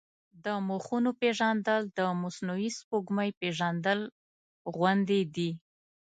[0.45, 3.99] د مخونو پېژندل د مصنوعي سپوږمۍ پېژندل
[4.75, 5.51] غوندې دي.